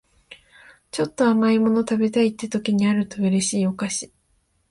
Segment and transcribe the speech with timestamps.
[0.89, 4.11] ちょっと甘い物食べたいって時にあると嬉しいお菓子